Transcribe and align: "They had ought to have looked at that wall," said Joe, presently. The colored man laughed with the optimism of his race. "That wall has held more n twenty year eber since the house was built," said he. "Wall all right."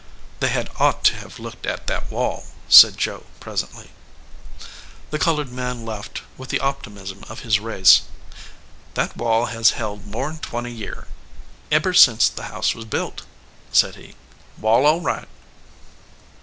"They 0.39 0.49
had 0.49 0.71
ought 0.79 1.03
to 1.03 1.15
have 1.17 1.37
looked 1.37 1.67
at 1.67 1.85
that 1.85 2.09
wall," 2.11 2.45
said 2.67 2.97
Joe, 2.97 3.27
presently. 3.39 3.91
The 5.11 5.19
colored 5.19 5.51
man 5.53 5.85
laughed 5.85 6.23
with 6.39 6.49
the 6.49 6.59
optimism 6.59 7.23
of 7.29 7.41
his 7.41 7.59
race. 7.59 8.01
"That 8.95 9.15
wall 9.15 9.45
has 9.53 9.73
held 9.77 10.07
more 10.07 10.31
n 10.31 10.39
twenty 10.39 10.71
year 10.71 11.05
eber 11.71 11.93
since 11.93 12.29
the 12.29 12.45
house 12.49 12.73
was 12.73 12.85
built," 12.85 13.27
said 13.71 13.93
he. 13.95 14.15
"Wall 14.59 14.87
all 14.87 15.01
right." 15.01 15.27